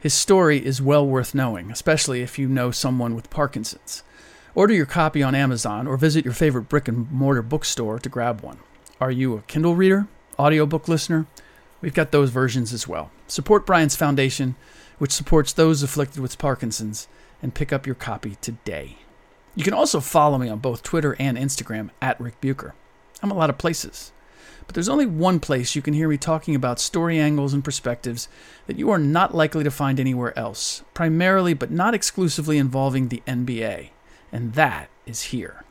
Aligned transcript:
His 0.00 0.14
story 0.14 0.64
is 0.64 0.80
well 0.80 1.06
worth 1.06 1.34
knowing, 1.34 1.70
especially 1.70 2.22
if 2.22 2.38
you 2.38 2.48
know 2.48 2.70
someone 2.70 3.14
with 3.14 3.28
Parkinson's. 3.28 4.02
Order 4.54 4.72
your 4.72 4.86
copy 4.86 5.22
on 5.22 5.34
Amazon 5.34 5.86
or 5.86 5.98
visit 5.98 6.24
your 6.24 6.32
favorite 6.32 6.70
brick 6.70 6.88
and 6.88 7.10
mortar 7.12 7.42
bookstore 7.42 7.98
to 7.98 8.08
grab 8.08 8.40
one. 8.40 8.58
Are 8.98 9.10
you 9.10 9.36
a 9.36 9.42
Kindle 9.42 9.76
reader, 9.76 10.08
audiobook 10.38 10.88
listener? 10.88 11.26
We've 11.82 11.92
got 11.92 12.12
those 12.12 12.30
versions 12.30 12.72
as 12.72 12.88
well. 12.88 13.10
Support 13.26 13.66
Brian's 13.66 13.94
Foundation, 13.94 14.56
which 14.96 15.12
supports 15.12 15.52
those 15.52 15.82
afflicted 15.82 16.22
with 16.22 16.38
Parkinson's, 16.38 17.06
and 17.42 17.54
pick 17.54 17.70
up 17.70 17.86
your 17.86 17.94
copy 17.94 18.36
today. 18.40 18.96
You 19.54 19.64
can 19.64 19.74
also 19.74 20.00
follow 20.00 20.38
me 20.38 20.48
on 20.48 20.60
both 20.60 20.82
Twitter 20.82 21.14
and 21.18 21.36
Instagram 21.36 21.90
at 22.00 22.18
Rick 22.18 22.40
Bucher. 22.40 22.74
I'm 23.22 23.30
a 23.30 23.36
lot 23.36 23.50
of 23.50 23.58
places. 23.58 24.12
But 24.70 24.76
there's 24.76 24.88
only 24.88 25.04
one 25.04 25.40
place 25.40 25.74
you 25.74 25.82
can 25.82 25.94
hear 25.94 26.06
me 26.06 26.16
talking 26.16 26.54
about 26.54 26.78
story 26.78 27.18
angles 27.18 27.52
and 27.52 27.64
perspectives 27.64 28.28
that 28.68 28.78
you 28.78 28.88
are 28.90 29.00
not 29.00 29.34
likely 29.34 29.64
to 29.64 29.70
find 29.72 29.98
anywhere 29.98 30.32
else, 30.38 30.84
primarily 30.94 31.54
but 31.54 31.72
not 31.72 31.92
exclusively 31.92 32.56
involving 32.56 33.08
the 33.08 33.20
NBA, 33.26 33.88
and 34.30 34.52
that 34.54 34.88
is 35.06 35.22
here. 35.34 35.64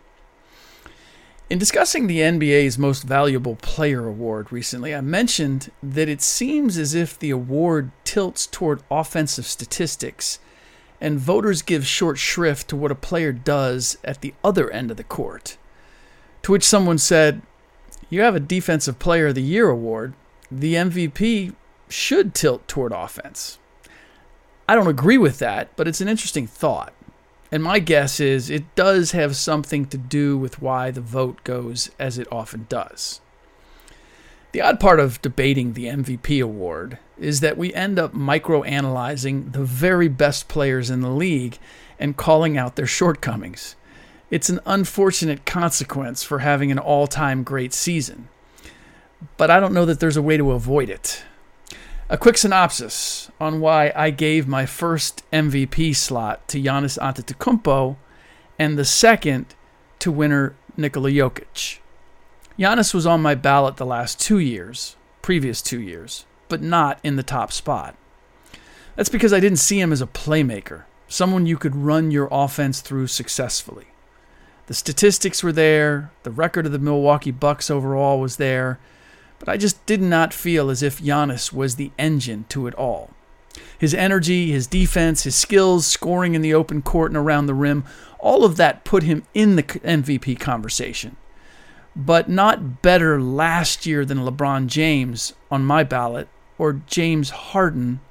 In 1.49 1.57
discussing 1.57 2.07
the 2.07 2.19
NBA's 2.19 2.77
Most 2.77 3.03
Valuable 3.03 3.55
Player 3.55 4.05
Award 4.05 4.51
recently, 4.51 4.93
I 4.93 4.99
mentioned 4.99 5.71
that 5.81 6.09
it 6.09 6.21
seems 6.21 6.77
as 6.77 6.93
if 6.93 7.17
the 7.17 7.29
award 7.29 7.91
tilts 8.03 8.45
toward 8.47 8.83
offensive 8.91 9.45
statistics, 9.45 10.39
and 10.99 11.17
voters 11.17 11.61
give 11.61 11.87
short 11.87 12.17
shrift 12.17 12.67
to 12.67 12.75
what 12.75 12.91
a 12.91 12.95
player 12.95 13.31
does 13.31 13.97
at 14.03 14.19
the 14.19 14.33
other 14.43 14.69
end 14.69 14.91
of 14.91 14.97
the 14.97 15.05
court. 15.05 15.55
To 16.43 16.51
which 16.51 16.65
someone 16.65 16.97
said, 16.97 17.41
You 18.09 18.21
have 18.21 18.35
a 18.35 18.39
Defensive 18.39 18.97
Player 18.97 19.27
of 19.27 19.35
the 19.35 19.41
Year 19.41 19.69
award. 19.69 20.13
The 20.51 20.73
MVP 20.73 21.53
should 21.89 22.33
tilt 22.33 22.67
toward 22.67 22.91
offense. 22.91 23.59
I 24.67 24.75
don't 24.75 24.87
agree 24.87 25.17
with 25.17 25.39
that, 25.39 25.75
but 25.75 25.87
it's 25.87 26.01
an 26.01 26.07
interesting 26.07 26.47
thought. 26.47 26.93
And 27.51 27.63
my 27.63 27.79
guess 27.79 28.19
is 28.19 28.49
it 28.49 28.75
does 28.75 29.11
have 29.11 29.35
something 29.35 29.85
to 29.87 29.97
do 29.97 30.37
with 30.37 30.61
why 30.61 30.91
the 30.91 31.01
vote 31.01 31.43
goes 31.43 31.89
as 31.99 32.17
it 32.17 32.27
often 32.31 32.65
does. 32.69 33.21
The 34.51 34.61
odd 34.61 34.79
part 34.79 34.99
of 34.99 35.21
debating 35.21 35.73
the 35.73 35.85
MVP 35.85 36.43
award 36.43 36.97
is 37.19 37.39
that 37.41 37.57
we 37.57 37.73
end 37.73 37.99
up 37.99 38.13
microanalyzing 38.13 39.53
the 39.53 39.63
very 39.63 40.07
best 40.07 40.47
players 40.47 40.89
in 40.89 41.01
the 41.01 41.11
league 41.11 41.59
and 41.99 42.17
calling 42.17 42.57
out 42.57 42.75
their 42.75 42.87
shortcomings. 42.87 43.75
It's 44.31 44.49
an 44.49 44.59
unfortunate 44.65 45.45
consequence 45.45 46.23
for 46.23 46.39
having 46.39 46.71
an 46.71 46.79
all 46.79 47.07
time 47.07 47.43
great 47.43 47.73
season. 47.73 48.29
But 49.37 49.49
I 49.49 49.59
don't 49.59 49.73
know 49.73 49.85
that 49.85 49.99
there's 49.99 50.17
a 50.17 50.21
way 50.21 50.37
to 50.37 50.51
avoid 50.51 50.89
it. 50.89 51.23
A 52.09 52.17
quick 52.17 52.37
synopsis 52.37 53.29
on 53.39 53.59
why 53.59 53.91
I 53.95 54.09
gave 54.09 54.47
my 54.47 54.65
first 54.65 55.23
MVP 55.31 55.95
slot 55.95 56.47
to 56.49 56.61
Giannis 56.61 56.97
Antetokounmpo 56.97 57.97
and 58.57 58.77
the 58.77 58.85
second 58.85 59.53
to 59.99 60.11
winner 60.11 60.55
Nikola 60.77 61.09
Jokic. 61.09 61.79
Giannis 62.57 62.93
was 62.93 63.05
on 63.05 63.21
my 63.21 63.35
ballot 63.35 63.77
the 63.77 63.85
last 63.85 64.19
two 64.19 64.39
years, 64.39 64.95
previous 65.21 65.61
two 65.61 65.79
years, 65.79 66.25
but 66.47 66.61
not 66.61 66.99
in 67.03 67.15
the 67.15 67.23
top 67.23 67.51
spot. 67.51 67.95
That's 68.95 69.09
because 69.09 69.31
I 69.31 69.39
didn't 69.39 69.59
see 69.59 69.79
him 69.79 69.93
as 69.93 70.01
a 70.01 70.07
playmaker, 70.07 70.83
someone 71.07 71.45
you 71.45 71.57
could 71.57 71.75
run 71.75 72.11
your 72.11 72.27
offense 72.31 72.81
through 72.81 73.07
successfully. 73.07 73.87
The 74.69 74.75
statistics 74.75 75.41
were 75.41 75.51
there, 75.51 76.11
the 76.21 76.29
record 76.29 76.67
of 76.67 76.71
the 76.71 76.77
Milwaukee 76.77 77.31
Bucks 77.31 77.71
overall 77.71 78.19
was 78.19 78.35
there, 78.35 78.77
but 79.39 79.49
I 79.49 79.57
just 79.57 79.83
did 79.87 79.99
not 79.99 80.31
feel 80.31 80.69
as 80.69 80.83
if 80.83 81.01
Giannis 81.01 81.51
was 81.51 81.75
the 81.75 81.89
engine 81.97 82.45
to 82.49 82.67
it 82.67 82.75
all. 82.75 83.09
His 83.79 83.95
energy, 83.95 84.51
his 84.51 84.67
defense, 84.67 85.23
his 85.23 85.35
skills, 85.35 85.87
scoring 85.87 86.35
in 86.35 86.43
the 86.43 86.53
open 86.53 86.83
court 86.83 87.09
and 87.09 87.17
around 87.17 87.47
the 87.47 87.55
rim, 87.55 87.83
all 88.19 88.45
of 88.45 88.57
that 88.57 88.83
put 88.83 89.01
him 89.01 89.23
in 89.33 89.55
the 89.55 89.63
MVP 89.63 90.39
conversation. 90.39 91.17
But 91.95 92.29
not 92.29 92.83
better 92.83 93.19
last 93.19 93.87
year 93.87 94.05
than 94.05 94.19
LeBron 94.19 94.67
James 94.67 95.33
on 95.49 95.65
my 95.65 95.83
ballot 95.83 96.27
or 96.59 96.73
James 96.85 97.31
Harden 97.31 98.01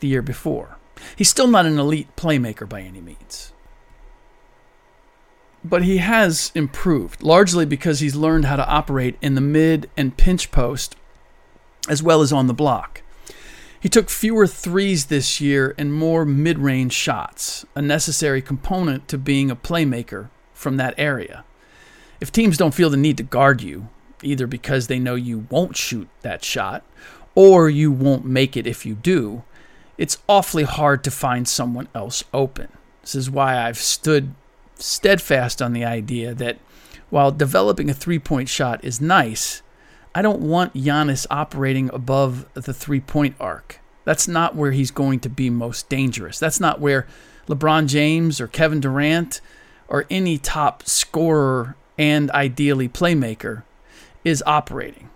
the 0.00 0.08
year 0.08 0.20
before. 0.20 0.76
He's 1.16 1.30
still 1.30 1.46
not 1.46 1.64
an 1.64 1.78
elite 1.78 2.14
playmaker 2.16 2.68
by 2.68 2.82
any 2.82 3.00
means. 3.00 3.54
But 5.64 5.84
he 5.84 5.98
has 5.98 6.50
improved, 6.54 7.22
largely 7.22 7.64
because 7.64 8.00
he's 8.00 8.16
learned 8.16 8.46
how 8.46 8.56
to 8.56 8.68
operate 8.68 9.16
in 9.22 9.34
the 9.34 9.40
mid 9.40 9.88
and 9.96 10.16
pinch 10.16 10.50
post 10.50 10.96
as 11.88 12.02
well 12.02 12.20
as 12.22 12.32
on 12.32 12.46
the 12.46 12.54
block. 12.54 13.02
He 13.80 13.88
took 13.88 14.08
fewer 14.08 14.46
threes 14.46 15.06
this 15.06 15.40
year 15.40 15.74
and 15.76 15.92
more 15.92 16.24
mid 16.24 16.58
range 16.58 16.92
shots, 16.92 17.66
a 17.74 17.82
necessary 17.82 18.40
component 18.40 19.08
to 19.08 19.18
being 19.18 19.50
a 19.50 19.56
playmaker 19.56 20.30
from 20.54 20.76
that 20.76 20.94
area. 20.96 21.44
If 22.20 22.30
teams 22.30 22.56
don't 22.56 22.74
feel 22.74 22.90
the 22.90 22.96
need 22.96 23.16
to 23.16 23.24
guard 23.24 23.60
you, 23.60 23.88
either 24.22 24.46
because 24.46 24.86
they 24.86 25.00
know 25.00 25.16
you 25.16 25.48
won't 25.50 25.76
shoot 25.76 26.08
that 26.20 26.44
shot 26.44 26.84
or 27.34 27.68
you 27.68 27.90
won't 27.90 28.24
make 28.24 28.56
it 28.56 28.68
if 28.68 28.86
you 28.86 28.94
do, 28.94 29.42
it's 29.98 30.18
awfully 30.28 30.62
hard 30.62 31.02
to 31.02 31.10
find 31.10 31.48
someone 31.48 31.88
else 31.92 32.22
open. 32.32 32.68
This 33.00 33.16
is 33.16 33.30
why 33.30 33.66
I've 33.66 33.78
stood 33.78 34.34
steadfast 34.82 35.62
on 35.62 35.72
the 35.72 35.84
idea 35.84 36.34
that 36.34 36.58
while 37.10 37.30
developing 37.30 37.90
a 37.90 37.94
three 37.94 38.18
point 38.18 38.48
shot 38.48 38.84
is 38.84 39.00
nice, 39.00 39.62
I 40.14 40.22
don't 40.22 40.40
want 40.40 40.74
Giannis 40.74 41.26
operating 41.30 41.90
above 41.92 42.46
the 42.54 42.72
three 42.74 43.00
point 43.00 43.36
arc. 43.40 43.80
That's 44.04 44.26
not 44.26 44.56
where 44.56 44.72
he's 44.72 44.90
going 44.90 45.20
to 45.20 45.28
be 45.28 45.48
most 45.50 45.88
dangerous. 45.88 46.38
That's 46.38 46.60
not 46.60 46.80
where 46.80 47.06
LeBron 47.48 47.86
James 47.86 48.40
or 48.40 48.48
Kevin 48.48 48.80
Durant 48.80 49.40
or 49.88 50.06
any 50.10 50.38
top 50.38 50.84
scorer 50.84 51.76
and 51.98 52.30
ideally 52.32 52.88
playmaker 52.88 53.62
is 54.24 54.42
operating. 54.46 55.08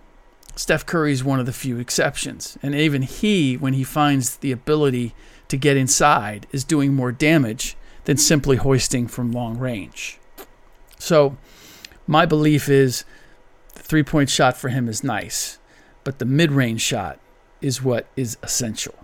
Steph 0.55 0.85
Curry 0.85 1.11
is 1.11 1.23
one 1.23 1.39
of 1.39 1.45
the 1.45 1.53
few 1.53 1.77
exceptions. 1.79 2.57
And 2.63 2.73
even 2.73 3.03
he, 3.03 3.55
when 3.55 3.73
he 3.73 3.83
finds 3.83 4.37
the 4.37 4.51
ability 4.51 5.13
to 5.49 5.57
get 5.57 5.77
inside, 5.77 6.47
is 6.51 6.63
doing 6.63 6.93
more 6.93 7.11
damage 7.11 7.75
than 8.07 8.15
simply 8.15 8.55
hoisting 8.55 9.05
from 9.05 9.33
long 9.33 9.57
range. 9.57 10.17
So, 10.97 11.35
my 12.07 12.25
belief 12.25 12.69
is 12.69 13.03
the 13.75 13.83
three 13.83 14.01
point 14.01 14.29
shot 14.29 14.55
for 14.55 14.69
him 14.69 14.87
is 14.87 15.03
nice, 15.03 15.59
but 16.05 16.17
the 16.17 16.23
mid 16.23 16.53
range 16.53 16.81
shot 16.81 17.19
is 17.59 17.83
what 17.83 18.07
is 18.15 18.37
essential. 18.41 18.95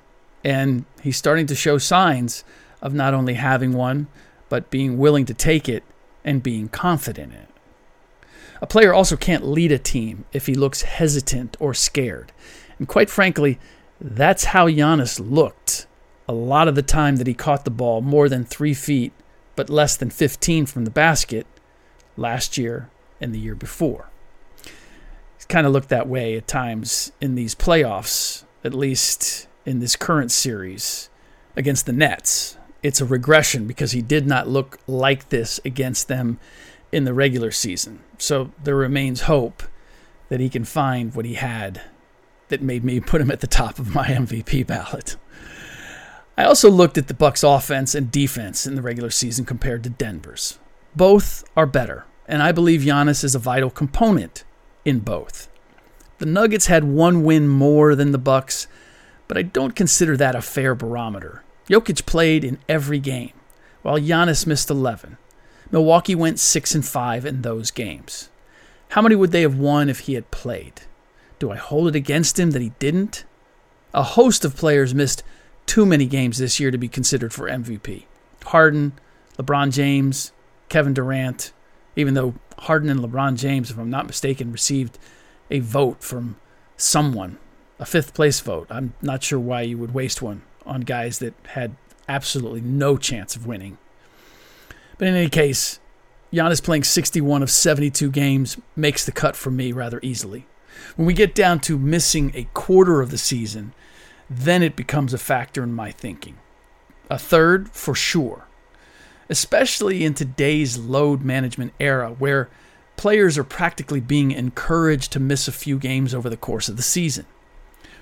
And 0.41 0.85
he's 1.01 1.17
starting 1.17 1.47
to 1.47 1.55
show 1.55 1.77
signs 1.77 2.45
of 2.81 2.93
not 2.93 3.13
only 3.13 3.33
having 3.33 3.73
one, 3.73 4.07
but 4.47 4.69
being 4.69 4.97
willing 4.97 5.25
to 5.25 5.33
take 5.33 5.67
it 5.67 5.83
and 6.23 6.41
being 6.41 6.69
confident 6.69 7.33
in 7.33 7.39
it. 7.39 7.49
A 8.61 8.67
player 8.67 8.93
also 8.93 9.17
can't 9.17 9.45
lead 9.45 9.73
a 9.73 9.77
team 9.77 10.23
if 10.31 10.45
he 10.45 10.55
looks 10.55 10.83
hesitant 10.83 11.57
or 11.59 11.73
scared. 11.73 12.31
And 12.79 12.87
quite 12.87 13.09
frankly, 13.09 13.59
that's 13.99 14.45
how 14.45 14.69
Giannis 14.69 15.19
looked 15.19 15.62
a 16.27 16.33
lot 16.33 16.67
of 16.67 16.75
the 16.75 16.81
time 16.81 17.17
that 17.17 17.27
he 17.27 17.33
caught 17.33 17.65
the 17.65 17.71
ball 17.71 18.01
more 18.01 18.29
than 18.29 18.43
three 18.43 18.73
feet, 18.73 19.11
but 19.55 19.69
less 19.69 19.95
than 19.95 20.09
15 20.09 20.65
from 20.65 20.85
the 20.85 20.91
basket 20.91 21.45
last 22.15 22.57
year 22.57 22.89
and 23.19 23.33
the 23.33 23.39
year 23.39 23.55
before. 23.55 24.09
He's 25.35 25.45
kind 25.45 25.67
of 25.67 25.73
looked 25.73 25.89
that 25.89 26.07
way 26.07 26.37
at 26.37 26.47
times 26.47 27.11
in 27.19 27.35
these 27.35 27.55
playoffs, 27.55 28.43
at 28.63 28.73
least 28.73 29.47
in 29.65 29.79
this 29.79 29.95
current 29.95 30.31
series 30.31 31.09
against 31.55 31.85
the 31.85 31.93
Nets. 31.93 32.57
It's 32.81 33.01
a 33.01 33.05
regression 33.05 33.67
because 33.67 33.91
he 33.91 34.01
did 34.01 34.25
not 34.27 34.47
look 34.47 34.79
like 34.87 35.29
this 35.29 35.59
against 35.65 36.07
them 36.07 36.39
in 36.91 37.05
the 37.05 37.13
regular 37.13 37.51
season. 37.51 37.99
So 38.17 38.51
there 38.63 38.75
remains 38.75 39.21
hope 39.21 39.63
that 40.29 40.39
he 40.39 40.49
can 40.49 40.63
find 40.63 41.13
what 41.13 41.25
he 41.25 41.35
had 41.35 41.81
that 42.49 42.61
made 42.61 42.83
me 42.83 42.99
put 43.01 43.21
him 43.21 43.31
at 43.31 43.41
the 43.41 43.47
top 43.47 43.79
of 43.79 43.93
my 43.93 44.07
MVP 44.07 44.65
ballot. 44.65 45.17
I 46.35 46.45
also 46.45 46.69
looked 46.69 46.97
at 46.97 47.07
the 47.07 47.13
Bucks 47.13 47.43
offense 47.43 47.93
and 47.93 48.11
defense 48.11 48.65
in 48.65 48.75
the 48.75 48.81
regular 48.81 49.11
season 49.11 49.45
compared 49.45 49.83
to 49.83 49.89
Denver's. 49.89 50.57
Both 50.95 51.43
are 51.55 51.67
better, 51.67 52.05
and 52.27 52.41
I 52.41 52.51
believe 52.51 52.81
Giannis 52.81 53.23
is 53.23 53.35
a 53.35 53.39
vital 53.39 53.69
component 53.69 54.43
in 54.83 54.99
both. 54.99 55.47
The 56.17 56.25
Nuggets 56.25 56.67
had 56.67 56.83
one 56.83 57.23
win 57.23 57.47
more 57.47 57.95
than 57.95 58.11
the 58.11 58.17
Bucks, 58.17 58.67
but 59.27 59.37
I 59.37 59.43
don't 59.43 59.75
consider 59.75 60.17
that 60.17 60.35
a 60.35 60.41
fair 60.41 60.73
barometer. 60.73 61.43
Jokic 61.69 62.05
played 62.05 62.43
in 62.43 62.59
every 62.67 62.99
game, 62.99 63.33
while 63.81 63.99
Giannis 63.99 64.47
missed 64.47 64.69
11. 64.69 65.17
Milwaukee 65.71 66.15
went 66.15 66.39
6 66.39 66.75
and 66.75 66.85
5 66.85 67.25
in 67.25 67.41
those 67.41 67.71
games. 67.71 68.29
How 68.89 69.01
many 69.01 69.15
would 69.15 69.31
they 69.31 69.41
have 69.41 69.57
won 69.57 69.89
if 69.89 70.01
he 70.01 70.13
had 70.13 70.29
played? 70.31 70.81
Do 71.39 71.51
I 71.51 71.55
hold 71.55 71.87
it 71.87 71.95
against 71.95 72.39
him 72.39 72.51
that 72.51 72.61
he 72.61 72.73
didn't? 72.79 73.25
A 73.93 74.03
host 74.03 74.45
of 74.45 74.55
players 74.55 74.93
missed 74.93 75.23
too 75.65 75.85
many 75.85 76.05
games 76.05 76.37
this 76.37 76.59
year 76.59 76.71
to 76.71 76.77
be 76.77 76.87
considered 76.87 77.33
for 77.33 77.47
MVP. 77.47 78.05
Harden, 78.45 78.93
LeBron 79.37 79.71
James, 79.71 80.31
Kevin 80.69 80.93
Durant, 80.93 81.51
even 81.95 82.13
though 82.13 82.35
Harden 82.59 82.89
and 82.89 82.99
LeBron 82.99 83.37
James, 83.37 83.71
if 83.71 83.77
I'm 83.77 83.89
not 83.89 84.07
mistaken, 84.07 84.51
received 84.51 84.97
a 85.49 85.59
vote 85.59 86.03
from 86.03 86.37
someone, 86.77 87.37
a 87.79 87.85
fifth 87.85 88.13
place 88.13 88.39
vote. 88.39 88.67
I'm 88.69 88.93
not 89.01 89.23
sure 89.23 89.39
why 89.39 89.61
you 89.61 89.77
would 89.77 89.93
waste 89.93 90.21
one 90.21 90.43
on 90.65 90.81
guys 90.81 91.19
that 91.19 91.33
had 91.49 91.75
absolutely 92.07 92.61
no 92.61 92.97
chance 92.97 93.35
of 93.35 93.45
winning. 93.45 93.77
But 94.97 95.07
in 95.07 95.15
any 95.15 95.29
case, 95.29 95.79
Giannis 96.31 96.63
playing 96.63 96.83
61 96.83 97.43
of 97.43 97.51
72 97.51 98.09
games 98.09 98.57
makes 98.75 99.05
the 99.05 99.11
cut 99.11 99.35
for 99.35 99.51
me 99.51 99.71
rather 99.71 99.99
easily. 100.01 100.47
When 100.95 101.05
we 101.05 101.13
get 101.13 101.35
down 101.35 101.59
to 101.61 101.77
missing 101.77 102.31
a 102.33 102.47
quarter 102.53 103.01
of 103.01 103.11
the 103.11 103.17
season, 103.17 103.73
then 104.29 104.63
it 104.63 104.75
becomes 104.75 105.13
a 105.13 105.17
factor 105.17 105.63
in 105.63 105.73
my 105.73 105.91
thinking. 105.91 106.37
A 107.09 107.19
third, 107.19 107.69
for 107.69 107.95
sure. 107.95 108.45
Especially 109.29 110.03
in 110.03 110.13
today's 110.13 110.77
load 110.77 111.21
management 111.21 111.73
era 111.79 112.11
where 112.11 112.49
players 112.97 113.37
are 113.37 113.43
practically 113.43 113.99
being 113.99 114.31
encouraged 114.31 115.11
to 115.11 115.19
miss 115.19 115.47
a 115.47 115.51
few 115.51 115.77
games 115.77 116.13
over 116.13 116.29
the 116.29 116.37
course 116.37 116.69
of 116.69 116.77
the 116.77 116.83
season. 116.83 117.25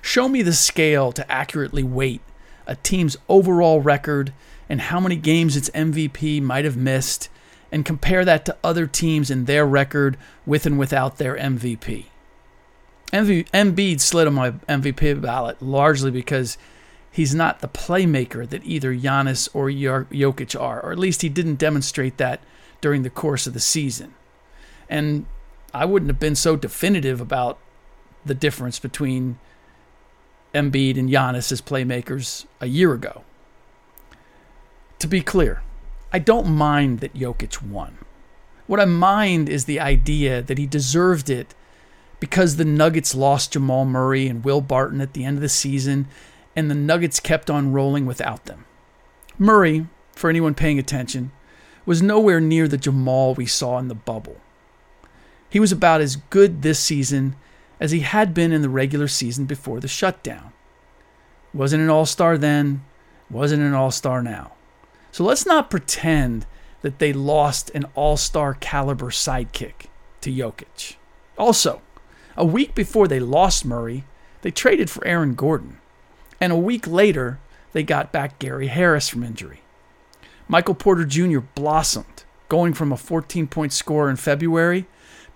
Show 0.01 0.27
me 0.27 0.41
the 0.41 0.53
scale 0.53 1.12
to 1.12 1.31
accurately 1.31 1.83
weight 1.83 2.21
a 2.67 2.75
team's 2.75 3.17
overall 3.27 3.81
record 3.81 4.33
and 4.69 4.81
how 4.81 5.00
many 5.00 5.15
games 5.15 5.57
its 5.57 5.69
MVP 5.71 6.41
might 6.41 6.63
have 6.63 6.77
missed, 6.77 7.29
and 7.71 7.85
compare 7.85 8.24
that 8.24 8.45
to 8.45 8.57
other 8.63 8.88
teams 8.88 9.29
and 9.29 9.45
their 9.45 9.65
record 9.65 10.17
with 10.45 10.65
and 10.65 10.79
without 10.79 11.17
their 11.17 11.35
MVP. 11.35 12.06
MV, 13.13 13.50
Embiid 13.50 14.00
slid 14.00 14.28
on 14.28 14.34
my 14.34 14.52
MVP 14.52 15.22
ballot 15.22 15.62
largely 15.62 16.12
because 16.12 16.58
he's 17.12 17.36
not 17.36 17.60
the 17.60 17.68
playmaker 17.68 18.48
that 18.50 18.63
either 18.63 18.96
Giannis 18.96 19.50
or 19.54 19.68
Jokic 19.69 20.60
are, 20.60 20.80
or 20.81 20.92
at 20.92 21.00
least 21.00 21.22
he 21.22 21.30
didn't 21.30 21.56
demonstrate 21.56 22.18
that 22.18 22.40
during 22.80 23.04
the 23.04 23.10
course 23.10 23.46
of 23.46 23.54
the 23.54 23.60
season. 23.60 24.13
And 24.90 25.25
I 25.74 25.86
wouldn't 25.86 26.10
have 26.10 26.19
been 26.19 26.36
so 26.36 26.56
definitive 26.56 27.19
about 27.19 27.58
the 28.25 28.34
difference 28.34 28.80
between 28.80 29.40
Embiid 30.54 30.98
and 30.98 31.10
Giannis 31.10 31.52
as 31.52 31.62
playmakers 31.62 32.46
a 32.60 32.68
year 32.68 32.94
ago. 32.94 33.24
To 35.00 35.08
be 35.08 35.22
clear, 35.22 35.63
I 36.13 36.19
don't 36.19 36.48
mind 36.48 37.00
that 37.00 37.13
Jokic 37.13 37.62
won. 37.62 37.98
What 38.68 38.80
I 38.80 38.86
mind 38.86 39.50
is 39.50 39.66
the 39.66 39.80
idea 39.80 40.42
that 40.42 40.58
he 40.58 40.66
deserved 40.66 41.30
it 41.30 41.56
because 42.21 42.56
the 42.56 42.63
Nuggets 42.63 43.15
lost 43.15 43.51
Jamal 43.51 43.83
Murray 43.83 44.27
and 44.27 44.45
Will 44.45 44.62
Barton 44.62 45.01
at 45.01 45.13
the 45.13 45.25
end 45.25 45.38
of 45.38 45.41
the 45.41 45.50
season, 45.50 46.07
and 46.56 46.69
the 46.69 46.75
Nuggets 46.75 47.19
kept 47.19 47.50
on 47.50 47.73
rolling 47.73 48.06
without 48.06 48.45
them. 48.45 48.63
Murray, 49.39 49.88
for 50.15 50.29
anyone 50.29 50.53
paying 50.53 50.77
attention, 50.77 51.31
was 51.83 52.01
nowhere 52.01 52.39
near 52.39 52.68
the 52.68 52.77
Jamal 52.77 53.33
we 53.33 53.47
saw 53.47 53.79
in 53.79 53.88
the 53.88 53.95
bubble. 53.95 54.38
He 55.50 55.59
was 55.59 55.71
about 55.71 56.00
as 56.00 56.15
good 56.15 56.62
this 56.62 56.79
season 56.79 57.35
as 57.79 57.89
he 57.89 58.01
had 58.01 58.35
been 58.35 58.51
in 58.51 58.62
the 58.62 58.69
regular 58.69 59.07
season 59.07 59.45
before 59.45 59.79
the 59.79 59.88
shutdown. 59.88 60.53
Wasn't 61.56 61.81
an 61.81 61.89
all 61.89 62.06
star 62.06 62.38
then, 62.38 62.85
wasn't 63.31 63.63
an 63.63 63.74
all 63.74 63.89
star 63.89 64.21
now. 64.21 64.53
So 65.12 65.24
let's 65.24 65.47
not 65.47 65.71
pretend 65.71 66.45
that 66.83 67.00
they 67.00 67.13
lost 67.13 67.71
an 67.74 67.85
all 67.95 68.15
star 68.15 68.53
caliber 68.53 69.09
sidekick 69.09 69.88
to 70.21 70.31
Jokic. 70.31 70.97
Also, 71.35 71.81
a 72.41 72.45
week 72.45 72.73
before 72.73 73.07
they 73.07 73.19
lost 73.19 73.65
Murray, 73.65 74.03
they 74.41 74.49
traded 74.49 74.89
for 74.89 75.05
Aaron 75.05 75.35
Gordon. 75.35 75.77
And 76.41 76.51
a 76.51 76.57
week 76.57 76.88
later, 76.88 77.39
they 77.71 77.83
got 77.83 78.11
back 78.11 78.39
Gary 78.39 78.65
Harris 78.65 79.07
from 79.07 79.23
injury. 79.23 79.61
Michael 80.47 80.73
Porter 80.73 81.05
Jr. 81.05 81.41
blossomed, 81.53 82.23
going 82.49 82.73
from 82.73 82.91
a 82.91 82.97
14 82.97 83.45
point 83.45 83.71
scorer 83.71 84.09
in 84.09 84.15
February 84.15 84.88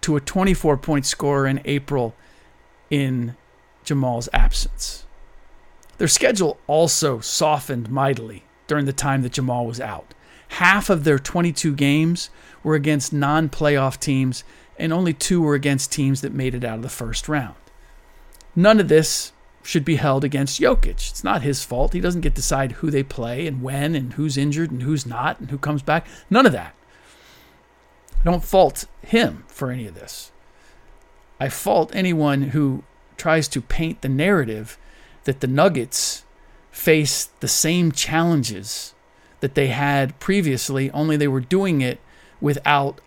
to 0.02 0.16
a 0.16 0.20
24 0.20 0.78
point 0.78 1.06
scorer 1.06 1.46
in 1.46 1.62
April 1.64 2.16
in 2.90 3.36
Jamal's 3.84 4.28
absence. 4.34 5.06
Their 6.00 6.08
schedule 6.08 6.58
also 6.66 7.20
softened 7.20 7.92
mightily 7.92 8.46
during 8.66 8.86
the 8.86 8.94
time 8.94 9.22
that 9.22 9.34
Jamal 9.34 9.68
was 9.68 9.80
out. 9.80 10.16
Half 10.48 10.90
of 10.90 11.04
their 11.04 11.20
22 11.20 11.76
games 11.76 12.32
were 12.64 12.74
against 12.74 13.14
non 13.14 13.48
playoff 13.48 14.00
teams 14.00 14.44
and 14.78 14.92
only 14.92 15.14
two 15.14 15.42
were 15.42 15.56
against 15.56 15.92
teams 15.92 16.22
that 16.22 16.34
made 16.34 16.56
it 16.56 16.64
out 16.64 16.78
of 16.78 16.82
the 16.82 16.90
first 16.90 17.28
round. 17.28 17.56
None 18.56 18.80
of 18.80 18.88
this 18.88 19.32
should 19.64 19.84
be 19.84 19.96
held 19.96 20.24
against 20.24 20.62
Jokic. 20.62 21.10
It's 21.10 21.24
not 21.24 21.42
his 21.42 21.64
fault. 21.64 21.94
He 21.94 22.00
doesn't 22.00 22.22
get 22.22 22.32
to 22.32 22.42
decide 22.42 22.74
who 22.74 22.92
they 22.92 23.04
play 23.04 23.48
and 23.48 23.62
when 23.62 23.96
and 23.96 24.14
who's 24.14 24.38
injured 24.38 24.72
and 24.72 24.84
who's 24.84 25.06
not 25.06 25.40
and 25.40 25.50
who 25.50 25.58
comes 25.58 25.82
back. 25.82 26.06
None 26.30 26.46
of 26.46 26.52
that. 26.52 26.76
I 28.22 28.24
don't 28.26 28.44
fault 28.44 28.86
him 29.02 29.44
for 29.48 29.72
any 29.72 29.88
of 29.88 29.96
this. 29.96 30.32
I 31.40 31.50
fault 31.50 31.96
anyone 31.96 32.50
who 32.50 32.84
tries 33.18 33.48
to 33.50 33.62
paint 33.62 34.02
the 34.02 34.10
narrative 34.10 34.78
that 35.24 35.42
the 35.42 35.48
Nuggets 35.48 36.24
face 36.72 37.30
the 37.40 37.48
same 37.48 37.92
challenges 37.92 38.94
that 39.40 39.56
they 39.56 39.68
had 39.68 40.20
previously, 40.20 40.92
only 40.92 41.18
they 41.18 41.28
were 41.28 41.42
doing 41.42 41.82
it 41.82 42.00
without 42.40 43.02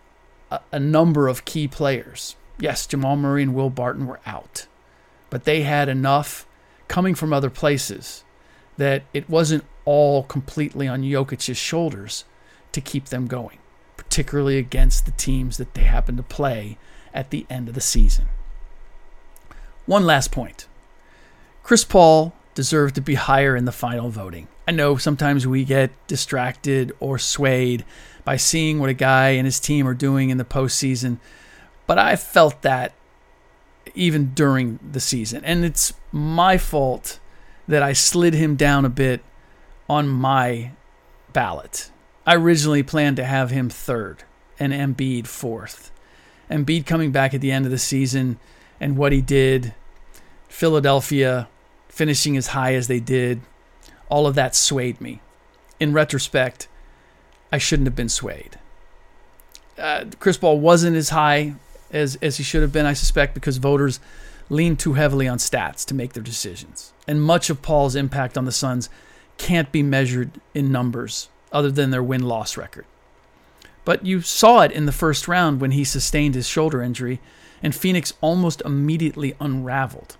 a, 0.50 0.80
number 0.80 1.28
of 1.28 1.44
key 1.44 1.68
players. 1.68 2.36
Yes, 2.58 2.86
Jamal 2.86 3.16
Murray 3.16 3.42
and 3.42 3.54
Will 3.54 3.70
Barton 3.70 4.06
were 4.06 4.20
out, 4.26 4.66
but 5.30 5.44
they 5.44 5.62
had 5.62 5.88
enough 5.88 6.46
coming 6.88 7.14
from 7.14 7.32
other 7.32 7.50
places 7.50 8.24
that 8.76 9.02
it 9.12 9.28
wasn't 9.28 9.64
all 9.84 10.22
completely 10.22 10.88
on 10.88 11.02
Jokic's 11.02 11.56
shoulders 11.56 12.24
to 12.72 12.80
keep 12.80 13.06
them 13.06 13.26
going, 13.26 13.58
particularly 13.96 14.58
against 14.58 15.04
the 15.04 15.12
teams 15.12 15.56
that 15.58 15.74
they 15.74 15.82
happen 15.82 16.16
to 16.16 16.22
play 16.22 16.78
at 17.12 17.30
the 17.30 17.46
end 17.50 17.68
of 17.68 17.74
the 17.74 17.80
season. 17.80 18.26
One 19.86 20.04
last 20.04 20.30
point 20.30 20.66
Chris 21.62 21.84
Paul 21.84 22.34
deserved 22.54 22.94
to 22.96 23.00
be 23.00 23.14
higher 23.14 23.54
in 23.54 23.64
the 23.64 23.72
final 23.72 24.10
voting. 24.10 24.48
I 24.66 24.72
know 24.72 24.96
sometimes 24.96 25.46
we 25.46 25.64
get 25.64 25.90
distracted 26.06 26.92
or 27.00 27.18
swayed 27.18 27.84
by 28.28 28.36
seeing 28.36 28.78
what 28.78 28.90
a 28.90 28.92
guy 28.92 29.30
and 29.30 29.46
his 29.46 29.58
team 29.58 29.88
are 29.88 29.94
doing 29.94 30.28
in 30.28 30.36
the 30.36 30.44
postseason. 30.44 31.16
But 31.86 31.98
I 31.98 32.14
felt 32.14 32.60
that 32.60 32.92
even 33.94 34.34
during 34.34 34.78
the 34.92 35.00
season. 35.00 35.42
And 35.46 35.64
it's 35.64 35.94
my 36.12 36.58
fault 36.58 37.20
that 37.66 37.82
I 37.82 37.94
slid 37.94 38.34
him 38.34 38.54
down 38.54 38.84
a 38.84 38.90
bit 38.90 39.22
on 39.88 40.08
my 40.08 40.72
ballot. 41.32 41.90
I 42.26 42.34
originally 42.34 42.82
planned 42.82 43.16
to 43.16 43.24
have 43.24 43.50
him 43.50 43.70
third 43.70 44.24
and 44.60 44.74
Embiid 44.74 45.26
fourth. 45.26 45.90
Embiid 46.50 46.84
coming 46.84 47.10
back 47.10 47.32
at 47.32 47.40
the 47.40 47.50
end 47.50 47.64
of 47.64 47.70
the 47.70 47.78
season 47.78 48.38
and 48.78 48.98
what 48.98 49.12
he 49.12 49.22
did, 49.22 49.72
Philadelphia 50.50 51.48
finishing 51.88 52.36
as 52.36 52.48
high 52.48 52.74
as 52.74 52.88
they 52.88 53.00
did, 53.00 53.40
all 54.10 54.26
of 54.26 54.34
that 54.34 54.54
swayed 54.54 55.00
me. 55.00 55.22
In 55.80 55.94
retrospect, 55.94 56.67
I 57.52 57.58
shouldn't 57.58 57.86
have 57.86 57.96
been 57.96 58.08
swayed. 58.08 58.58
Uh, 59.78 60.06
Chris 60.18 60.36
Paul 60.36 60.60
wasn't 60.60 60.96
as 60.96 61.10
high 61.10 61.54
as, 61.90 62.16
as 62.16 62.36
he 62.36 62.42
should 62.42 62.62
have 62.62 62.72
been, 62.72 62.86
I 62.86 62.92
suspect, 62.92 63.34
because 63.34 63.58
voters 63.58 64.00
lean 64.50 64.76
too 64.76 64.94
heavily 64.94 65.28
on 65.28 65.38
stats 65.38 65.84
to 65.86 65.94
make 65.94 66.12
their 66.12 66.22
decisions. 66.22 66.92
And 67.06 67.22
much 67.22 67.50
of 67.50 67.62
Paul's 67.62 67.94
impact 67.96 68.36
on 68.36 68.44
the 68.44 68.52
Suns 68.52 68.88
can't 69.36 69.70
be 69.70 69.82
measured 69.82 70.32
in 70.54 70.72
numbers 70.72 71.28
other 71.52 71.70
than 71.70 71.90
their 71.90 72.02
win 72.02 72.22
loss 72.22 72.56
record. 72.56 72.84
But 73.84 74.04
you 74.04 74.20
saw 74.20 74.60
it 74.62 74.72
in 74.72 74.86
the 74.86 74.92
first 74.92 75.28
round 75.28 75.60
when 75.60 75.70
he 75.70 75.84
sustained 75.84 76.34
his 76.34 76.48
shoulder 76.48 76.82
injury, 76.82 77.20
and 77.62 77.74
Phoenix 77.74 78.12
almost 78.20 78.60
immediately 78.64 79.34
unraveled. 79.40 80.16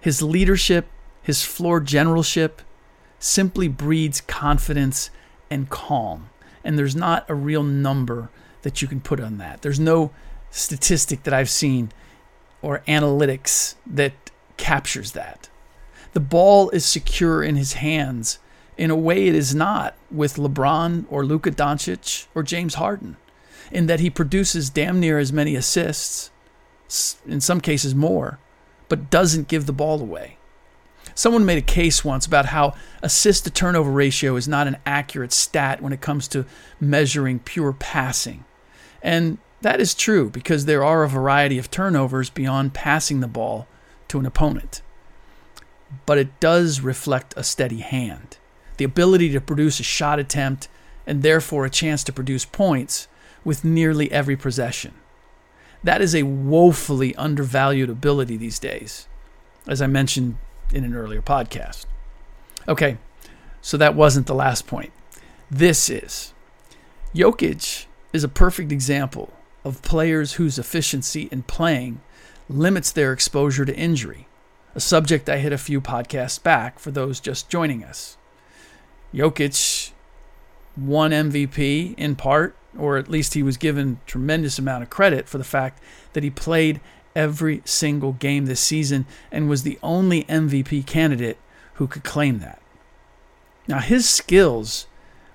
His 0.00 0.20
leadership, 0.20 0.86
his 1.22 1.44
floor 1.44 1.80
generalship, 1.80 2.62
simply 3.18 3.68
breeds 3.68 4.20
confidence 4.20 5.10
and 5.50 5.70
calm. 5.70 6.30
And 6.64 6.78
there's 6.78 6.96
not 6.96 7.24
a 7.28 7.34
real 7.34 7.62
number 7.62 8.30
that 8.62 8.82
you 8.82 8.88
can 8.88 9.00
put 9.00 9.20
on 9.20 9.38
that. 9.38 9.62
There's 9.62 9.80
no 9.80 10.10
statistic 10.50 11.22
that 11.22 11.34
I've 11.34 11.50
seen 11.50 11.92
or 12.62 12.82
analytics 12.88 13.76
that 13.86 14.12
captures 14.56 15.12
that. 15.12 15.48
The 16.12 16.20
ball 16.20 16.70
is 16.70 16.84
secure 16.84 17.42
in 17.42 17.56
his 17.56 17.74
hands 17.74 18.38
in 18.76 18.90
a 18.90 18.96
way 18.96 19.26
it 19.26 19.34
is 19.34 19.54
not 19.54 19.94
with 20.10 20.36
LeBron 20.36 21.04
or 21.10 21.24
Luka 21.24 21.50
Doncic 21.50 22.26
or 22.34 22.42
James 22.42 22.74
Harden, 22.74 23.16
in 23.70 23.86
that 23.86 24.00
he 24.00 24.08
produces 24.08 24.70
damn 24.70 25.00
near 25.00 25.18
as 25.18 25.32
many 25.32 25.54
assists, 25.54 26.30
in 27.26 27.40
some 27.40 27.60
cases 27.60 27.94
more, 27.94 28.38
but 28.88 29.10
doesn't 29.10 29.48
give 29.48 29.66
the 29.66 29.72
ball 29.72 30.00
away. 30.00 30.37
Someone 31.18 31.44
made 31.44 31.58
a 31.58 31.62
case 31.62 32.04
once 32.04 32.26
about 32.26 32.46
how 32.46 32.74
assist 33.02 33.42
to 33.42 33.50
turnover 33.50 33.90
ratio 33.90 34.36
is 34.36 34.46
not 34.46 34.68
an 34.68 34.76
accurate 34.86 35.32
stat 35.32 35.82
when 35.82 35.92
it 35.92 36.00
comes 36.00 36.28
to 36.28 36.46
measuring 36.78 37.40
pure 37.40 37.72
passing. 37.72 38.44
And 39.02 39.38
that 39.62 39.80
is 39.80 39.96
true 39.96 40.30
because 40.30 40.66
there 40.66 40.84
are 40.84 41.02
a 41.02 41.08
variety 41.08 41.58
of 41.58 41.72
turnovers 41.72 42.30
beyond 42.30 42.72
passing 42.72 43.18
the 43.18 43.26
ball 43.26 43.66
to 44.06 44.20
an 44.20 44.26
opponent. 44.26 44.80
But 46.06 46.18
it 46.18 46.38
does 46.38 46.82
reflect 46.82 47.34
a 47.36 47.42
steady 47.42 47.80
hand, 47.80 48.38
the 48.76 48.84
ability 48.84 49.32
to 49.32 49.40
produce 49.40 49.80
a 49.80 49.82
shot 49.82 50.20
attempt 50.20 50.68
and 51.04 51.24
therefore 51.24 51.64
a 51.64 51.70
chance 51.70 52.04
to 52.04 52.12
produce 52.12 52.44
points 52.44 53.08
with 53.42 53.64
nearly 53.64 54.08
every 54.12 54.36
possession. 54.36 54.94
That 55.82 56.00
is 56.00 56.14
a 56.14 56.22
woefully 56.22 57.12
undervalued 57.16 57.90
ability 57.90 58.36
these 58.36 58.60
days, 58.60 59.08
as 59.66 59.82
I 59.82 59.88
mentioned 59.88 60.38
in 60.72 60.84
an 60.84 60.94
earlier 60.94 61.22
podcast. 61.22 61.86
Okay, 62.66 62.98
so 63.60 63.76
that 63.76 63.94
wasn't 63.94 64.26
the 64.26 64.34
last 64.34 64.66
point. 64.66 64.92
This 65.50 65.88
is. 65.88 66.34
Jokic 67.14 67.86
is 68.12 68.24
a 68.24 68.28
perfect 68.28 68.70
example 68.70 69.32
of 69.64 69.82
players 69.82 70.34
whose 70.34 70.58
efficiency 70.58 71.28
in 71.32 71.42
playing 71.42 72.00
limits 72.48 72.90
their 72.92 73.12
exposure 73.12 73.64
to 73.64 73.76
injury, 73.76 74.26
a 74.74 74.80
subject 74.80 75.28
I 75.28 75.38
hit 75.38 75.52
a 75.52 75.58
few 75.58 75.80
podcasts 75.80 76.42
back 76.42 76.78
for 76.78 76.90
those 76.90 77.20
just 77.20 77.50
joining 77.50 77.84
us. 77.84 78.16
Jokic 79.12 79.92
won 80.76 81.10
MVP 81.10 81.94
in 81.98 82.16
part, 82.16 82.56
or 82.76 82.96
at 82.96 83.08
least 83.08 83.34
he 83.34 83.42
was 83.42 83.56
given 83.56 84.00
tremendous 84.06 84.58
amount 84.58 84.82
of 84.82 84.90
credit 84.90 85.28
for 85.28 85.38
the 85.38 85.44
fact 85.44 85.82
that 86.12 86.22
he 86.22 86.30
played 86.30 86.80
every 87.18 87.60
single 87.64 88.12
game 88.12 88.46
this 88.46 88.60
season 88.60 89.04
and 89.32 89.48
was 89.48 89.64
the 89.64 89.76
only 89.82 90.22
MVP 90.24 90.86
candidate 90.86 91.36
who 91.74 91.88
could 91.88 92.04
claim 92.04 92.38
that. 92.38 92.62
Now, 93.66 93.80
his 93.80 94.08
skills 94.08 94.86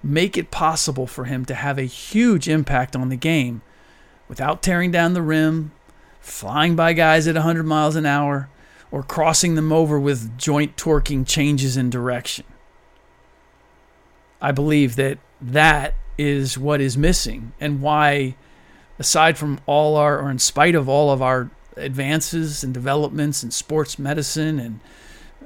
make 0.02 0.38
it 0.38 0.50
possible 0.50 1.06
for 1.06 1.26
him 1.26 1.44
to 1.46 1.54
have 1.54 1.78
a 1.78 1.84
huge 1.84 2.48
impact 2.48 2.96
on 2.96 3.10
the 3.10 3.18
game 3.18 3.62
without 4.30 4.64
tearing 4.64 4.92
down 4.92 5.14
the 5.14 5.22
rim, 5.22 5.74
flying 6.22 6.76
by 6.76 6.94
guys 6.94 7.28
at 7.28 7.36
100 7.36 7.64
miles 7.64 7.98
an 7.98 8.06
hour, 8.06 8.50
or 8.90 9.04
crossing 9.04 9.56
them 9.56 9.74
over 9.74 10.00
with 10.00 10.38
joint 10.38 10.78
torquing 10.78 11.28
changes 11.28 11.76
in 11.76 11.90
direction. 11.90 12.46
I 14.42 14.54
believe 14.54 14.96
that 14.96 15.18
that 15.42 15.96
is 16.18 16.58
what 16.58 16.80
is 16.80 16.98
missing 16.98 17.52
and 17.60 17.82
why 17.82 18.36
aside 19.00 19.38
from 19.38 19.60
all 19.66 19.98
our 19.98 20.20
or 20.20 20.30
in 20.30 20.40
spite 20.40 20.76
of 20.76 20.88
all 20.88 21.12
of 21.12 21.22
our 21.22 21.50
advances 21.76 22.64
and 22.64 22.74
developments 22.74 23.44
in 23.44 23.52
sports 23.52 23.98
medicine 24.00 24.60
and 24.60 24.80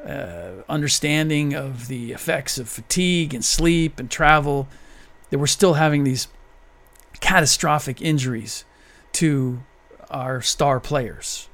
uh, 0.05 0.63
understanding 0.69 1.53
of 1.53 1.87
the 1.87 2.11
effects 2.11 2.57
of 2.57 2.69
fatigue 2.69 3.33
and 3.33 3.43
sleep 3.43 3.99
and 3.99 4.09
travel, 4.09 4.67
that 5.29 5.39
we're 5.39 5.47
still 5.47 5.73
having 5.73 6.03
these 6.03 6.27
catastrophic 7.19 8.01
injuries 8.01 8.63
to 9.11 9.61
our 10.09 10.41
star 10.41 10.79
players. 10.79 11.49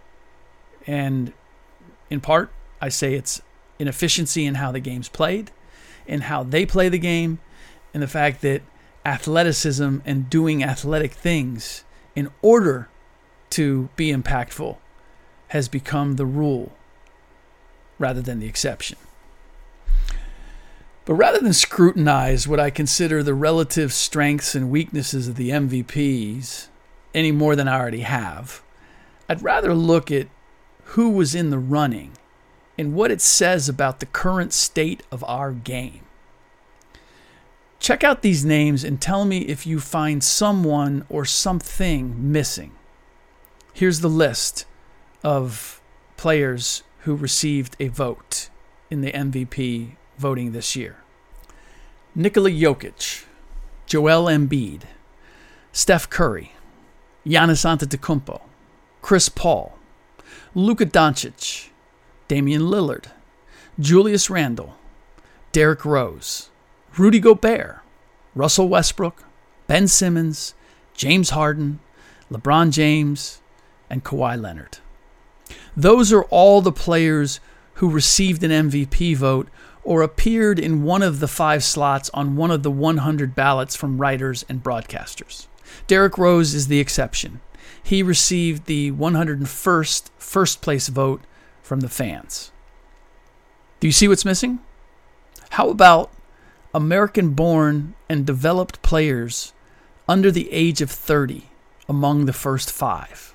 And 0.86 1.34
in 2.10 2.22
part, 2.22 2.51
I 2.82 2.89
say 2.89 3.15
it's 3.15 3.42
inefficiency 3.80 4.46
in 4.46 4.56
how 4.56 4.72
the 4.72 4.80
game's 4.80 5.10
played, 5.10 5.51
and 6.08 6.24
how 6.24 6.44
they 6.44 6.65
play 6.65 6.89
the 6.89 7.00
game, 7.00 7.39
and 7.94 8.03
the 8.03 8.08
fact 8.08 8.42
that 8.42 8.62
athleticism 9.06 9.98
and 10.06 10.30
doing 10.30 10.63
athletic 10.63 11.13
things 11.13 11.84
in 12.15 12.30
order 12.42 12.89
to 13.53 13.89
be 13.95 14.12
impactful 14.12 14.77
has 15.50 15.67
become 15.67 16.15
the 16.15 16.25
rule 16.25 16.72
rather 18.00 18.22
than 18.22 18.39
the 18.39 18.48
exception. 18.48 18.98
But 21.05 21.15
rather 21.15 21.39
than 21.39 21.53
scrutinize 21.53 22.48
what 22.48 22.60
I 22.60 22.69
consider 22.69 23.22
the 23.22 23.33
relative 23.33 23.91
strengths 23.91 24.55
and 24.55 24.72
weaknesses 24.72 25.27
of 25.27 25.36
the 25.36 25.50
MVPs 25.50 26.67
any 27.13 27.31
more 27.31 27.55
than 27.55 27.67
I 27.67 27.77
already 27.77 28.01
have, 28.01 28.63
I'd 29.29 29.43
rather 29.43 29.74
look 29.74 30.12
at 30.12 30.27
who 30.86 31.10
was 31.10 31.36
in 31.36 31.50
the 31.50 31.60
running 31.60 32.13
and 32.77 32.95
what 32.95 33.12
it 33.12 33.22
says 33.22 33.69
about 33.69 34.00
the 34.00 34.05
current 34.05 34.53
state 34.53 35.03
of 35.12 35.24
our 35.25 35.51
game. 35.51 36.01
Check 37.79 38.03
out 38.03 38.22
these 38.22 38.45
names 38.45 38.83
and 38.83 39.01
tell 39.01 39.25
me 39.25 39.39
if 39.39 39.67
you 39.67 39.79
find 39.79 40.24
someone 40.24 41.05
or 41.10 41.25
something 41.25 42.31
missing. 42.31 42.72
Here's 43.75 44.01
the 44.01 44.08
list 44.08 44.65
of 45.24 45.82
players 46.15 46.84
who 47.00 47.15
received 47.15 47.75
a 47.80 47.88
vote 47.88 48.50
in 48.92 49.01
the 49.01 49.12
MVP 49.12 49.96
voting 50.15 50.51
this 50.51 50.75
year. 50.75 50.98
Nikola 52.13 52.51
Jokic, 52.51 53.25
Joel 53.88 54.25
Embiid, 54.25 54.84
Steph 55.72 56.08
Curry, 56.08 56.53
Giannis 57.25 57.65
Antetokounmpo, 57.65 58.42
Chris 59.01 59.27
Paul, 59.27 59.75
Luka 60.53 60.86
Doncic, 60.86 61.70
Damian 62.27 62.62
Lillard, 62.62 63.06
Julius 63.80 64.30
Randle, 64.30 64.75
Derrick 65.51 65.84
Rose, 65.84 66.51
Rudy 66.96 67.20
Gobert, 67.20 67.82
Russell 68.36 68.70
Westbrook, 68.70 69.24
Ben 69.65 69.88
Simmons, 69.88 70.53
James 70.94 71.32
Harden, 71.32 71.80
LeBron 72.32 72.72
James, 72.72 73.42
and 73.89 74.03
Kawhi 74.03 74.39
Leonard. 74.39 74.79
Those 75.75 76.11
are 76.13 76.23
all 76.25 76.61
the 76.61 76.71
players 76.71 77.39
who 77.75 77.89
received 77.89 78.43
an 78.43 78.69
MVP 78.69 79.15
vote 79.15 79.47
or 79.83 80.01
appeared 80.01 80.59
in 80.59 80.83
one 80.83 81.01
of 81.01 81.19
the 81.19 81.27
five 81.27 81.63
slots 81.63 82.09
on 82.13 82.35
one 82.35 82.51
of 82.51 82.63
the 82.63 82.71
100 82.71 83.35
ballots 83.35 83.75
from 83.75 83.97
writers 83.97 84.45
and 84.47 84.63
broadcasters. 84.63 85.47
Derrick 85.87 86.17
Rose 86.17 86.53
is 86.53 86.67
the 86.67 86.79
exception. 86.79 87.41
He 87.81 88.01
received 88.01 88.65
the 88.65 88.91
101st 88.91 90.09
first 90.17 90.61
place 90.61 90.87
vote 90.87 91.21
from 91.61 91.81
the 91.81 91.89
fans. 91.89 92.51
Do 93.79 93.87
you 93.87 93.91
see 93.91 94.07
what's 94.07 94.25
missing? 94.25 94.59
How 95.51 95.69
about 95.69 96.11
American 96.73 97.31
born 97.31 97.95
and 98.07 98.25
developed 98.25 98.81
players 98.81 99.53
under 100.07 100.31
the 100.31 100.51
age 100.51 100.81
of 100.81 100.89
30 100.89 101.49
among 101.89 102.25
the 102.25 102.33
first 102.33 102.71
five? 102.71 103.32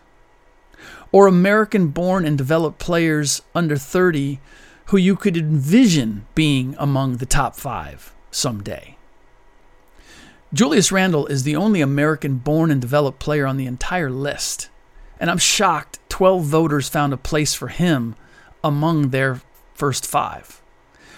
Or 1.12 1.26
American 1.26 1.88
born 1.88 2.24
and 2.24 2.36
developed 2.36 2.78
players 2.78 3.42
under 3.54 3.76
30 3.76 4.40
who 4.86 4.96
you 4.96 5.16
could 5.16 5.36
envision 5.36 6.26
being 6.34 6.74
among 6.78 7.16
the 7.16 7.26
top 7.26 7.54
five 7.56 8.14
someday. 8.30 8.96
Julius 10.52 10.90
Randle 10.90 11.26
is 11.26 11.42
the 11.42 11.56
only 11.56 11.82
American 11.82 12.36
born 12.36 12.70
and 12.70 12.80
developed 12.80 13.18
player 13.18 13.46
on 13.46 13.58
the 13.58 13.66
entire 13.66 14.10
list, 14.10 14.70
and 15.20 15.30
I'm 15.30 15.38
shocked 15.38 15.98
12 16.08 16.44
voters 16.44 16.88
found 16.88 17.12
a 17.12 17.18
place 17.18 17.52
for 17.52 17.68
him 17.68 18.14
among 18.64 19.10
their 19.10 19.42
first 19.74 20.06
five. 20.06 20.62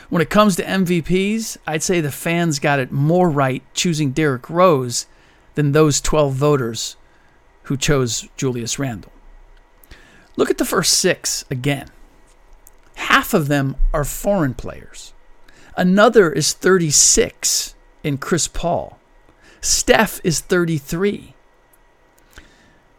When 0.09 0.21
it 0.21 0.31
comes 0.31 0.57
to 0.57 0.65
MVPs, 0.65 1.57
I'd 1.65 1.85
say 1.85 2.01
the 2.01 2.11
fans 2.11 2.59
got 2.59 2.81
it 2.81 2.91
more 2.91 3.31
right 3.31 3.63
choosing 3.73 4.11
Derrick 4.11 4.51
Rose 4.51 5.07
than 5.55 5.71
those 5.71 6.01
12 6.01 6.35
voters 6.35 6.97
who 7.65 7.77
chose 7.77 8.29
Julius 8.37 8.81
Randle. 8.81 9.13
Look 10.41 10.49
at 10.49 10.57
the 10.57 10.65
first 10.65 10.95
six 10.95 11.45
again. 11.51 11.89
Half 12.95 13.35
of 13.35 13.49
them 13.49 13.77
are 13.93 14.05
foreign 14.05 14.55
players. 14.55 15.13
Another 15.77 16.33
is 16.33 16.55
36 16.55 17.75
in 18.03 18.17
Chris 18.17 18.49
Paul. 18.49 18.99
Steph 19.61 20.19
is 20.25 20.41
33. 20.41 21.35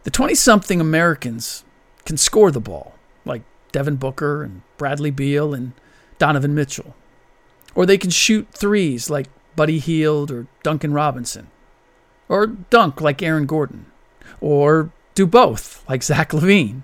The 0.04 0.12
20 0.12 0.36
something 0.36 0.80
Americans 0.80 1.64
can 2.06 2.16
score 2.16 2.52
the 2.52 2.60
ball, 2.60 2.94
like 3.26 3.42
Devin 3.72 3.96
Booker 3.96 4.44
and 4.44 4.62
Bradley 4.78 5.10
Beal 5.10 5.52
and 5.56 5.72
Donovan 6.20 6.54
Mitchell. 6.54 6.94
Or 7.74 7.88
they 7.88 7.98
can 7.98 8.12
shoot 8.12 8.50
threes 8.52 9.10
like 9.10 9.30
Buddy 9.56 9.80
Hield 9.80 10.30
or 10.30 10.46
Duncan 10.62 10.94
Robinson. 10.94 11.50
Or 12.30 12.46
dunk 12.46 13.02
like 13.02 13.24
Aaron 13.24 13.48
Gordon. 13.48 13.88
Or 14.40 14.92
do 15.16 15.26
both 15.26 15.84
like 15.90 16.04
Zach 16.04 16.34
LaVine. 16.34 16.84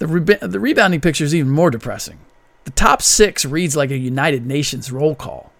The, 0.00 0.38
the 0.42 0.58
rebounding 0.58 1.00
picture 1.00 1.24
is 1.24 1.34
even 1.34 1.50
more 1.50 1.70
depressing. 1.70 2.18
The 2.64 2.70
top 2.70 3.02
six 3.02 3.44
reads 3.44 3.76
like 3.76 3.90
a 3.90 3.98
United 3.98 4.46
Nations 4.46 4.90
roll 4.90 5.14
call 5.14 5.52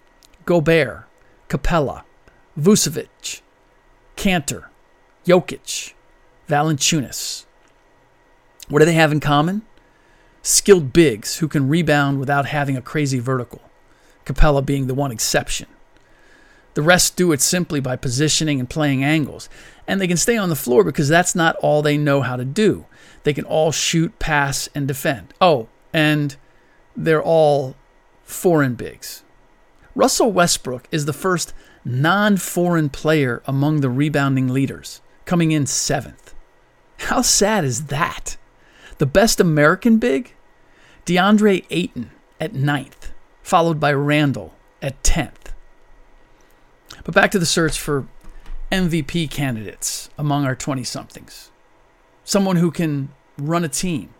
Gobert, 0.45 1.05
Capela, 1.47 2.03
Vucevic, 2.59 3.41
Kanter, 4.17 4.65
Jokic, 5.25 5.93
Valanciunas. 6.49 7.45
What 8.67 8.79
do 8.79 8.85
they 8.85 8.93
have 8.93 9.11
in 9.11 9.19
common? 9.19 9.61
Skilled 10.41 10.91
bigs 10.91 11.37
who 11.37 11.47
can 11.47 11.69
rebound 11.69 12.19
without 12.19 12.47
having 12.47 12.75
a 12.75 12.81
crazy 12.81 13.19
vertical. 13.19 13.61
Capela 14.25 14.65
being 14.65 14.87
the 14.87 14.95
one 14.95 15.11
exception. 15.11 15.67
The 16.73 16.81
rest 16.81 17.15
do 17.15 17.31
it 17.31 17.41
simply 17.41 17.79
by 17.79 17.95
positioning 17.95 18.59
and 18.59 18.69
playing 18.69 19.03
angles. 19.03 19.49
And 19.87 19.99
they 19.99 20.07
can 20.07 20.17
stay 20.17 20.37
on 20.37 20.49
the 20.49 20.55
floor 20.55 20.83
because 20.83 21.09
that's 21.09 21.35
not 21.35 21.55
all 21.57 21.81
they 21.81 21.97
know 21.97 22.21
how 22.21 22.35
to 22.37 22.45
do. 22.45 22.85
They 23.23 23.33
can 23.33 23.45
all 23.45 23.71
shoot, 23.71 24.17
pass, 24.19 24.69
and 24.73 24.87
defend. 24.87 25.33
Oh, 25.41 25.67
and 25.93 26.35
they're 26.95 27.21
all 27.21 27.75
foreign 28.23 28.75
bigs. 28.75 29.23
Russell 29.93 30.31
Westbrook 30.31 30.87
is 30.91 31.05
the 31.05 31.13
first 31.13 31.53
non 31.83 32.37
foreign 32.37 32.89
player 32.89 33.41
among 33.45 33.81
the 33.81 33.89
rebounding 33.89 34.47
leaders, 34.47 35.01
coming 35.25 35.51
in 35.51 35.65
seventh. 35.65 36.33
How 36.97 37.21
sad 37.21 37.65
is 37.65 37.87
that? 37.87 38.37
The 38.99 39.05
best 39.05 39.39
American 39.39 39.97
big? 39.97 40.33
DeAndre 41.05 41.65
Ayton 41.69 42.11
at 42.39 42.53
ninth, 42.53 43.11
followed 43.41 43.79
by 43.79 43.91
Randle 43.91 44.53
at 44.81 45.01
10th. 45.03 45.40
But 47.11 47.23
back 47.23 47.31
to 47.31 47.39
the 47.39 47.45
search 47.45 47.77
for 47.77 48.07
MVP 48.71 49.29
candidates 49.29 50.09
among 50.17 50.45
our 50.45 50.55
20 50.55 50.85
somethings. 50.85 51.51
Someone 52.23 52.55
who 52.55 52.71
can 52.71 53.09
run 53.37 53.65
a 53.65 53.67
team, 53.67 54.13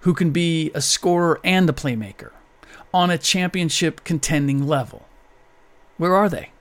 who 0.00 0.14
can 0.14 0.30
be 0.30 0.70
a 0.74 0.80
scorer 0.80 1.40
and 1.44 1.68
a 1.68 1.74
playmaker 1.74 2.30
on 2.94 3.10
a 3.10 3.18
championship 3.18 4.02
contending 4.02 4.66
level. 4.66 5.06
Where 5.98 6.16
are 6.16 6.30
they? 6.30 6.52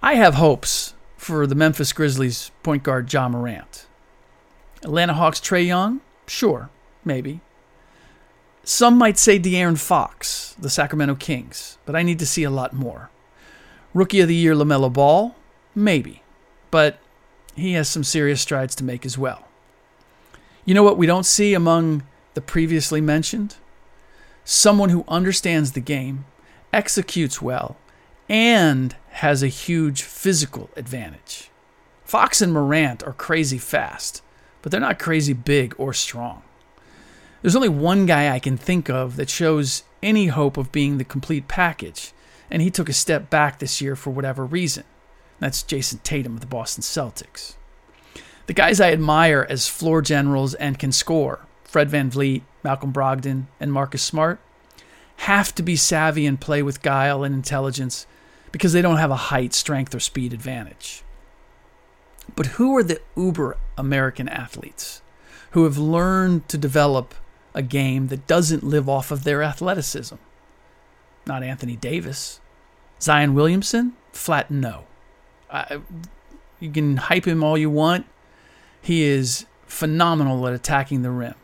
I 0.00 0.14
have 0.14 0.34
hopes 0.34 0.94
for 1.16 1.48
the 1.48 1.56
Memphis 1.56 1.92
Grizzlies 1.92 2.52
point 2.62 2.84
guard 2.84 3.12
Ja 3.12 3.28
Morant. 3.28 3.86
Atlanta 4.84 5.14
Hawks 5.14 5.40
Trae 5.40 5.66
Young? 5.66 6.00
Sure, 6.28 6.70
maybe. 7.04 7.40
Some 8.62 8.96
might 8.96 9.18
say 9.18 9.36
De'Aaron 9.36 9.80
Fox, 9.80 10.54
the 10.60 10.70
Sacramento 10.70 11.16
Kings, 11.16 11.76
but 11.84 11.96
I 11.96 12.04
need 12.04 12.20
to 12.20 12.26
see 12.26 12.44
a 12.44 12.50
lot 12.50 12.72
more. 12.72 13.10
Rookie 13.94 14.20
of 14.20 14.28
the 14.28 14.34
Year 14.34 14.54
LaMelo 14.54 14.92
Ball? 14.92 15.34
Maybe. 15.74 16.22
But 16.70 16.98
he 17.54 17.72
has 17.74 17.88
some 17.88 18.04
serious 18.04 18.40
strides 18.40 18.74
to 18.74 18.84
make 18.84 19.06
as 19.06 19.16
well. 19.16 19.46
You 20.64 20.74
know 20.74 20.82
what 20.82 20.98
we 20.98 21.06
don't 21.06 21.24
see 21.24 21.54
among 21.54 22.02
the 22.34 22.40
previously 22.40 23.00
mentioned? 23.00 23.56
Someone 24.44 24.90
who 24.90 25.04
understands 25.06 25.72
the 25.72 25.80
game, 25.80 26.24
executes 26.72 27.40
well, 27.40 27.76
and 28.28 28.96
has 29.10 29.42
a 29.42 29.48
huge 29.48 30.02
physical 30.02 30.70
advantage. 30.76 31.50
Fox 32.04 32.42
and 32.42 32.52
Morant 32.52 33.02
are 33.04 33.12
crazy 33.12 33.58
fast, 33.58 34.22
but 34.60 34.72
they're 34.72 34.80
not 34.80 34.98
crazy 34.98 35.32
big 35.32 35.74
or 35.78 35.92
strong. 35.92 36.42
There's 37.42 37.56
only 37.56 37.68
one 37.68 38.06
guy 38.06 38.34
I 38.34 38.38
can 38.38 38.56
think 38.56 38.88
of 38.88 39.16
that 39.16 39.28
shows 39.28 39.84
any 40.02 40.28
hope 40.28 40.56
of 40.56 40.72
being 40.72 40.96
the 40.96 41.04
complete 41.04 41.46
package, 41.46 42.13
and 42.50 42.62
he 42.62 42.70
took 42.70 42.88
a 42.88 42.92
step 42.92 43.30
back 43.30 43.58
this 43.58 43.80
year 43.80 43.96
for 43.96 44.10
whatever 44.10 44.44
reason. 44.44 44.84
That's 45.40 45.62
Jayson 45.62 46.00
Tatum 46.02 46.34
of 46.34 46.40
the 46.40 46.46
Boston 46.46 46.82
Celtics. 46.82 47.54
The 48.46 48.52
guys 48.52 48.80
I 48.80 48.92
admire 48.92 49.46
as 49.48 49.68
floor 49.68 50.02
generals 50.02 50.54
and 50.54 50.78
can 50.78 50.92
score, 50.92 51.46
Fred 51.64 51.90
Van 51.90 52.10
VanVleet, 52.10 52.42
Malcolm 52.62 52.92
Brogdon, 52.92 53.46
and 53.58 53.72
Marcus 53.72 54.02
Smart, 54.02 54.38
have 55.16 55.54
to 55.54 55.62
be 55.62 55.76
savvy 55.76 56.26
and 56.26 56.40
play 56.40 56.62
with 56.62 56.82
guile 56.82 57.24
and 57.24 57.34
intelligence 57.34 58.06
because 58.52 58.72
they 58.72 58.82
don't 58.82 58.98
have 58.98 59.10
a 59.10 59.16
height, 59.16 59.54
strength, 59.54 59.94
or 59.94 60.00
speed 60.00 60.32
advantage. 60.32 61.02
But 62.36 62.46
who 62.46 62.76
are 62.76 62.82
the 62.82 63.00
uber 63.16 63.56
American 63.76 64.28
athletes 64.28 65.02
who 65.52 65.64
have 65.64 65.78
learned 65.78 66.48
to 66.48 66.58
develop 66.58 67.14
a 67.54 67.62
game 67.62 68.08
that 68.08 68.26
doesn't 68.26 68.64
live 68.64 68.88
off 68.88 69.10
of 69.10 69.24
their 69.24 69.42
athleticism? 69.42 70.16
Not 71.26 71.42
Anthony 71.42 71.76
Davis. 71.76 72.40
Zion 73.00 73.34
Williamson? 73.34 73.94
Flat 74.12 74.50
no. 74.50 74.84
I, 75.50 75.80
you 76.60 76.70
can 76.70 76.96
hype 76.96 77.26
him 77.26 77.42
all 77.42 77.58
you 77.58 77.70
want. 77.70 78.06
He 78.80 79.02
is 79.02 79.46
phenomenal 79.66 80.46
at 80.46 80.54
attacking 80.54 81.02
the 81.02 81.10
rim. 81.10 81.34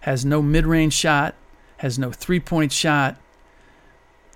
Has 0.00 0.24
no 0.24 0.40
mid 0.40 0.66
range 0.66 0.92
shot, 0.92 1.34
has 1.78 1.98
no 1.98 2.12
three 2.12 2.40
point 2.40 2.72
shot, 2.72 3.16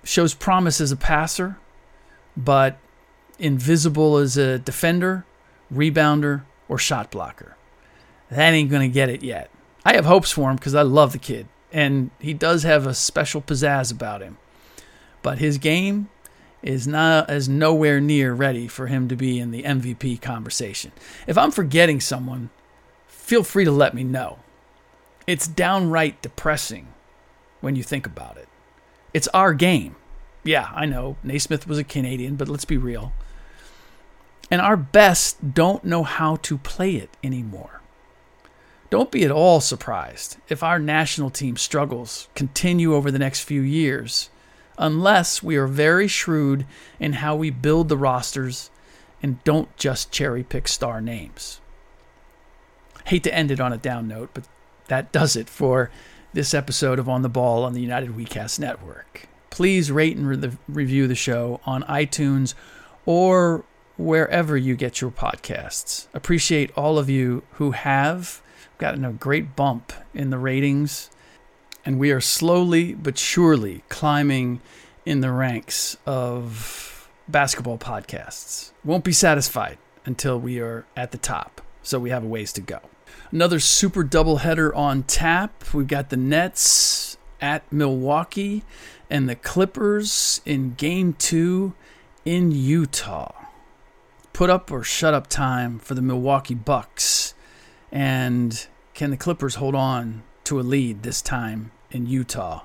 shows 0.03 0.33
promise 0.33 0.81
as 0.81 0.91
a 0.91 0.97
passer, 0.97 1.57
but 2.35 2.77
invisible 3.39 4.17
as 4.17 4.37
a 4.37 4.59
defender, 4.59 5.25
rebounder, 5.73 6.43
or 6.67 6.77
shot 6.77 7.11
blocker. 7.11 7.55
That 8.29 8.53
ain't 8.53 8.69
going 8.69 8.89
to 8.89 8.93
get 8.93 9.09
it 9.09 9.23
yet. 9.23 9.49
I 9.83 9.95
have 9.95 10.05
hopes 10.05 10.31
for 10.31 10.49
him 10.49 10.55
because 10.55 10.75
I 10.75 10.83
love 10.83 11.11
the 11.11 11.17
kid, 11.17 11.47
and 11.71 12.11
he 12.19 12.33
does 12.33 12.63
have 12.63 12.85
a 12.85 12.93
special 12.93 13.41
pizzazz 13.41 13.91
about 13.91 14.21
him. 14.21 14.37
But 15.21 15.39
his 15.39 15.57
game 15.57 16.09
is 16.61 16.87
not 16.87 17.29
as 17.29 17.49
nowhere 17.49 17.99
near 17.99 18.33
ready 18.33 18.67
for 18.67 18.87
him 18.87 19.07
to 19.07 19.15
be 19.15 19.39
in 19.39 19.51
the 19.51 19.63
MVP 19.63 20.21
conversation. 20.21 20.91
If 21.27 21.37
I'm 21.37 21.51
forgetting 21.51 21.99
someone, 21.99 22.49
feel 23.07 23.43
free 23.43 23.65
to 23.65 23.71
let 23.71 23.93
me 23.93 24.03
know. 24.03 24.39
It's 25.27 25.47
downright 25.47 26.21
depressing 26.21 26.87
when 27.61 27.75
you 27.75 27.83
think 27.83 28.05
about 28.05 28.37
it. 28.37 28.47
It's 29.13 29.27
our 29.29 29.53
game. 29.53 29.95
Yeah, 30.43 30.69
I 30.73 30.85
know 30.85 31.17
Naismith 31.23 31.67
was 31.67 31.77
a 31.77 31.83
Canadian, 31.83 32.35
but 32.35 32.47
let's 32.47 32.65
be 32.65 32.77
real. 32.77 33.13
And 34.49 34.59
our 34.59 34.77
best 34.77 35.53
don't 35.53 35.83
know 35.85 36.03
how 36.03 36.37
to 36.37 36.57
play 36.57 36.95
it 36.95 37.15
anymore. 37.23 37.81
Don't 38.89 39.11
be 39.11 39.23
at 39.23 39.31
all 39.31 39.61
surprised 39.61 40.37
if 40.49 40.63
our 40.63 40.77
national 40.77 41.29
team 41.29 41.55
struggles 41.55 42.27
continue 42.35 42.93
over 42.93 43.09
the 43.09 43.19
next 43.19 43.43
few 43.43 43.61
years, 43.61 44.29
unless 44.77 45.43
we 45.43 45.55
are 45.55 45.67
very 45.67 46.07
shrewd 46.07 46.65
in 46.99 47.13
how 47.13 47.35
we 47.35 47.49
build 47.49 47.89
the 47.89 47.97
rosters 47.97 48.69
and 49.21 49.43
don't 49.43 49.75
just 49.77 50.11
cherry 50.11 50.43
pick 50.43 50.67
star 50.67 51.01
names. 51.01 51.59
Hate 53.05 53.23
to 53.23 53.33
end 53.33 53.51
it 53.51 53.59
on 53.59 53.73
a 53.73 53.77
down 53.77 54.07
note, 54.07 54.29
but 54.33 54.47
that 54.87 55.11
does 55.11 55.35
it 55.35 55.49
for 55.49 55.89
this 56.33 56.53
episode 56.53 56.99
of 56.99 57.09
On 57.09 57.21
the 57.21 57.29
Ball 57.29 57.63
on 57.63 57.73
the 57.73 57.81
United 57.81 58.11
WeCast 58.11 58.59
Network. 58.59 59.27
Please 59.49 59.91
rate 59.91 60.15
and 60.15 60.27
re- 60.27 60.57
review 60.67 61.07
the 61.07 61.15
show 61.15 61.59
on 61.65 61.83
iTunes 61.83 62.53
or 63.05 63.65
wherever 63.97 64.55
you 64.55 64.75
get 64.75 65.01
your 65.01 65.11
podcasts. 65.11 66.07
Appreciate 66.13 66.71
all 66.77 66.97
of 66.97 67.09
you 67.09 67.43
who 67.53 67.71
have 67.71 68.41
gotten 68.77 69.05
a 69.05 69.11
great 69.11 69.55
bump 69.55 69.93
in 70.13 70.29
the 70.29 70.37
ratings, 70.37 71.09
and 71.85 71.99
we 71.99 72.11
are 72.11 72.21
slowly 72.21 72.93
but 72.93 73.17
surely 73.17 73.83
climbing 73.89 74.61
in 75.05 75.21
the 75.21 75.31
ranks 75.31 75.97
of 76.05 77.09
basketball 77.27 77.77
podcasts. 77.77 78.71
Won't 78.83 79.03
be 79.03 79.13
satisfied 79.13 79.77
until 80.05 80.39
we 80.39 80.59
are 80.59 80.85
at 80.95 81.11
the 81.11 81.17
top, 81.17 81.61
so 81.81 81.99
we 81.99 82.09
have 82.09 82.23
a 82.23 82.27
ways 82.27 82.53
to 82.53 82.61
go. 82.61 82.79
Another 83.31 83.59
super 83.59 84.03
doubleheader 84.03 84.75
on 84.75 85.03
tap. 85.03 85.73
We've 85.73 85.87
got 85.87 86.09
the 86.09 86.17
Nets 86.17 87.17
at 87.39 87.71
Milwaukee 87.71 88.63
and 89.09 89.27
the 89.27 89.35
Clippers 89.35 90.41
in 90.45 90.73
game 90.75 91.13
two 91.13 91.73
in 92.25 92.51
Utah. 92.51 93.33
Put 94.33 94.49
up 94.49 94.71
or 94.71 94.83
shut 94.83 95.13
up 95.13 95.27
time 95.27 95.79
for 95.79 95.93
the 95.93 96.01
Milwaukee 96.01 96.55
Bucks. 96.55 97.33
And 97.91 98.67
can 98.93 99.11
the 99.11 99.17
Clippers 99.17 99.55
hold 99.55 99.75
on 99.75 100.23
to 100.45 100.59
a 100.59 100.61
lead 100.61 101.03
this 101.03 101.21
time 101.21 101.71
in 101.91 102.05
Utah 102.05 102.63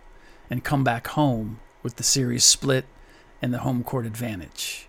and 0.50 0.64
come 0.64 0.84
back 0.84 1.08
home 1.08 1.60
with 1.82 1.96
the 1.96 2.02
series 2.02 2.44
split 2.44 2.84
and 3.42 3.52
the 3.52 3.58
home 3.58 3.84
court 3.84 4.06
advantage? 4.06 4.88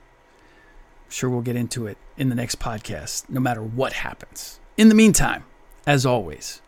I'm 1.06 1.12
sure 1.12 1.30
we'll 1.30 1.42
get 1.42 1.56
into 1.56 1.88
it 1.88 1.98
in 2.18 2.30
the 2.30 2.36
next 2.36 2.60
podcast, 2.60 3.30
no 3.30 3.40
matter 3.40 3.62
what 3.62 3.94
happens. 3.94 4.60
In 4.76 4.90
the 4.90 4.96
meantime, 4.96 5.46
as 5.86 6.06
always, 6.06 6.62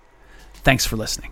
thanks 0.64 0.86
for 0.86 0.96
listening. 0.96 1.32